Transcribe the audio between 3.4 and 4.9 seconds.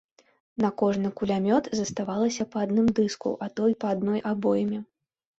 а то і па адной абойме.